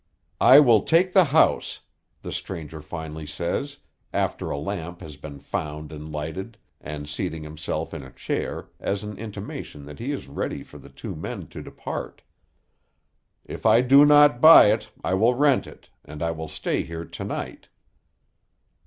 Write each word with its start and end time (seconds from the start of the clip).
"I 0.41 0.59
will 0.59 0.81
take 0.81 1.13
the 1.13 1.25
house," 1.25 1.81
the 2.23 2.31
stranger 2.31 2.81
finally 2.81 3.27
says, 3.27 3.77
after 4.11 4.49
a 4.49 4.57
lamp 4.57 4.99
has 5.01 5.15
been 5.15 5.37
found 5.37 5.91
and 5.91 6.11
lighted, 6.11 6.57
and 6.81 7.07
seating 7.07 7.43
himself 7.43 7.93
in 7.93 8.01
a 8.01 8.09
chair 8.11 8.67
as 8.79 9.03
an 9.03 9.19
intimation 9.19 9.85
that 9.85 9.99
he 9.99 10.11
is 10.11 10.27
ready 10.27 10.63
for 10.63 10.79
the 10.79 10.89
two 10.89 11.15
men 11.15 11.49
to 11.49 11.61
depart. 11.61 12.23
"If 13.45 13.67
I 13.67 13.81
do 13.81 14.03
not 14.03 14.41
buy 14.41 14.71
it 14.71 14.89
I 15.03 15.13
will 15.13 15.35
rent 15.35 15.67
it, 15.67 15.89
and 16.03 16.23
I 16.23 16.31
will 16.31 16.47
stay 16.49 16.81
here 16.81 17.05
to 17.05 17.23
night." 17.23 17.67